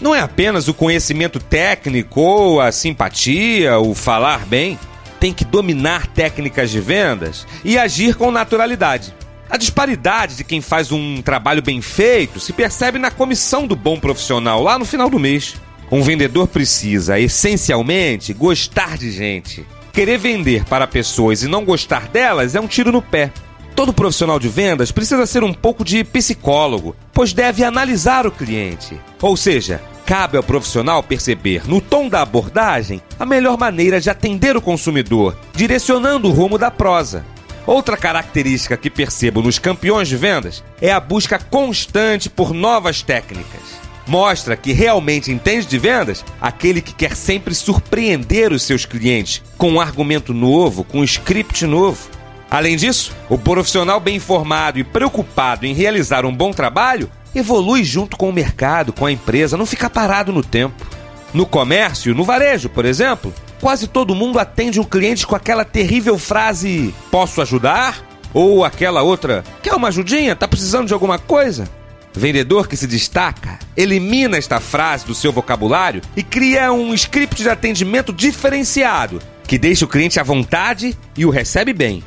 Não 0.00 0.14
é 0.14 0.20
apenas 0.20 0.68
o 0.68 0.74
conhecimento 0.74 1.38
técnico 1.38 2.20
ou 2.20 2.60
a 2.60 2.72
simpatia, 2.72 3.78
o 3.78 3.94
falar 3.94 4.44
bem. 4.46 4.78
Tem 5.20 5.32
que 5.32 5.44
dominar 5.44 6.06
técnicas 6.08 6.70
de 6.70 6.80
vendas 6.80 7.46
e 7.64 7.78
agir 7.78 8.14
com 8.16 8.30
naturalidade. 8.30 9.14
A 9.48 9.56
disparidade 9.56 10.36
de 10.36 10.44
quem 10.44 10.60
faz 10.60 10.90
um 10.90 11.22
trabalho 11.22 11.62
bem 11.62 11.80
feito 11.80 12.40
se 12.40 12.52
percebe 12.52 12.98
na 12.98 13.10
comissão 13.10 13.66
do 13.66 13.76
bom 13.76 13.98
profissional 13.98 14.62
lá 14.62 14.78
no 14.78 14.84
final 14.84 15.08
do 15.08 15.18
mês. 15.18 15.54
Um 15.90 16.02
vendedor 16.02 16.48
precisa, 16.48 17.20
essencialmente, 17.20 18.32
gostar 18.32 18.98
de 18.98 19.12
gente. 19.12 19.64
Querer 19.92 20.18
vender 20.18 20.64
para 20.64 20.88
pessoas 20.88 21.42
e 21.42 21.48
não 21.48 21.64
gostar 21.64 22.08
delas 22.08 22.54
é 22.54 22.60
um 22.60 22.66
tiro 22.66 22.90
no 22.90 23.00
pé. 23.00 23.30
Todo 23.74 23.92
profissional 23.92 24.38
de 24.38 24.48
vendas 24.48 24.92
precisa 24.92 25.26
ser 25.26 25.42
um 25.42 25.52
pouco 25.52 25.84
de 25.84 26.04
psicólogo, 26.04 26.94
pois 27.12 27.32
deve 27.32 27.64
analisar 27.64 28.24
o 28.24 28.30
cliente. 28.30 29.00
Ou 29.20 29.36
seja, 29.36 29.82
cabe 30.06 30.36
ao 30.36 30.44
profissional 30.44 31.02
perceber, 31.02 31.66
no 31.66 31.80
tom 31.80 32.08
da 32.08 32.22
abordagem, 32.22 33.02
a 33.18 33.26
melhor 33.26 33.58
maneira 33.58 34.00
de 34.00 34.08
atender 34.08 34.56
o 34.56 34.62
consumidor, 34.62 35.36
direcionando 35.54 36.28
o 36.28 36.32
rumo 36.32 36.56
da 36.56 36.70
prosa. 36.70 37.24
Outra 37.66 37.96
característica 37.96 38.76
que 38.76 38.90
percebo 38.90 39.42
nos 39.42 39.58
campeões 39.58 40.06
de 40.06 40.16
vendas 40.16 40.62
é 40.80 40.92
a 40.92 41.00
busca 41.00 41.38
constante 41.38 42.30
por 42.30 42.52
novas 42.52 43.02
técnicas. 43.02 43.82
Mostra 44.06 44.54
que 44.56 44.72
realmente 44.72 45.32
entende 45.32 45.66
de 45.66 45.78
vendas 45.78 46.24
aquele 46.40 46.82
que 46.82 46.94
quer 46.94 47.16
sempre 47.16 47.54
surpreender 47.54 48.52
os 48.52 48.62
seus 48.62 48.84
clientes 48.84 49.42
com 49.56 49.72
um 49.72 49.80
argumento 49.80 50.34
novo, 50.34 50.84
com 50.84 51.00
um 51.00 51.04
script 51.04 51.66
novo. 51.66 52.13
Além 52.54 52.76
disso, 52.76 53.12
o 53.28 53.36
profissional 53.36 53.98
bem 53.98 54.14
informado 54.14 54.78
e 54.78 54.84
preocupado 54.84 55.66
em 55.66 55.74
realizar 55.74 56.24
um 56.24 56.32
bom 56.32 56.52
trabalho 56.52 57.10
evolui 57.34 57.82
junto 57.82 58.16
com 58.16 58.28
o 58.28 58.32
mercado, 58.32 58.92
com 58.92 59.04
a 59.04 59.10
empresa, 59.10 59.56
não 59.56 59.66
fica 59.66 59.90
parado 59.90 60.32
no 60.32 60.40
tempo. 60.40 60.86
No 61.32 61.46
comércio, 61.46 62.14
no 62.14 62.22
varejo, 62.22 62.68
por 62.68 62.84
exemplo, 62.84 63.34
quase 63.60 63.88
todo 63.88 64.14
mundo 64.14 64.38
atende 64.38 64.78
um 64.78 64.84
cliente 64.84 65.26
com 65.26 65.34
aquela 65.34 65.64
terrível 65.64 66.16
frase: 66.16 66.94
Posso 67.10 67.42
ajudar? 67.42 68.06
Ou 68.32 68.64
aquela 68.64 69.02
outra: 69.02 69.42
Quer 69.60 69.74
uma 69.74 69.88
ajudinha? 69.88 70.36
Tá 70.36 70.46
precisando 70.46 70.86
de 70.86 70.94
alguma 70.94 71.18
coisa? 71.18 71.68
Vendedor 72.12 72.68
que 72.68 72.76
se 72.76 72.86
destaca 72.86 73.58
elimina 73.76 74.36
esta 74.36 74.60
frase 74.60 75.04
do 75.04 75.12
seu 75.16 75.32
vocabulário 75.32 76.02
e 76.16 76.22
cria 76.22 76.72
um 76.72 76.94
script 76.94 77.42
de 77.42 77.48
atendimento 77.48 78.12
diferenciado 78.12 79.20
que 79.44 79.58
deixa 79.58 79.84
o 79.84 79.88
cliente 79.88 80.20
à 80.20 80.22
vontade 80.22 80.96
e 81.16 81.26
o 81.26 81.30
recebe 81.30 81.72
bem. 81.72 82.02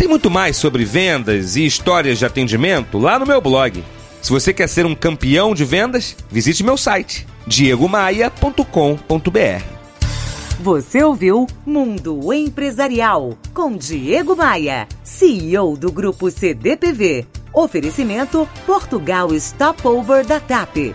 Tem 0.00 0.08
muito 0.08 0.30
mais 0.30 0.56
sobre 0.56 0.82
vendas 0.82 1.56
e 1.56 1.66
histórias 1.66 2.18
de 2.18 2.24
atendimento 2.24 2.96
lá 2.96 3.18
no 3.18 3.26
meu 3.26 3.38
blog. 3.38 3.84
Se 4.22 4.30
você 4.30 4.50
quer 4.50 4.66
ser 4.66 4.86
um 4.86 4.94
campeão 4.94 5.54
de 5.54 5.62
vendas, 5.62 6.16
visite 6.30 6.64
meu 6.64 6.78
site 6.78 7.26
diegomaia.com.br. 7.46 8.64
Você 10.58 11.04
ouviu 11.04 11.46
Mundo 11.66 12.32
Empresarial 12.32 13.36
com 13.52 13.76
Diego 13.76 14.34
Maia, 14.34 14.88
CEO 15.04 15.76
do 15.76 15.92
grupo 15.92 16.30
CDPV. 16.30 17.26
Oferecimento 17.52 18.48
Portugal 18.64 19.28
Stopover 19.38 20.24
da 20.24 20.40
TAP. 20.40 20.94